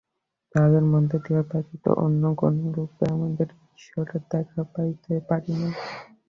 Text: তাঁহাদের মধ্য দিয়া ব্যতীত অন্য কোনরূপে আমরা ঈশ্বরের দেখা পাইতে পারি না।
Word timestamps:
তাঁহাদের 0.55 0.83
মধ্য 0.83 1.11
দিয়া 1.17 1.41
ব্যতীত 1.43 1.85
অন্য 1.97 2.23
কোনরূপে 2.35 3.03
আমরা 3.13 3.43
ঈশ্বরের 3.71 4.21
দেখা 4.31 4.61
পাইতে 4.73 5.13
পারি 5.29 5.53
না। 5.55 5.69